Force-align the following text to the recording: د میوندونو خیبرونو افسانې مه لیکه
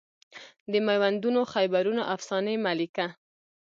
د 0.71 0.73
میوندونو 0.85 1.41
خیبرونو 1.53 2.01
افسانې 2.15 2.55
مه 2.63 2.73
لیکه 2.79 3.07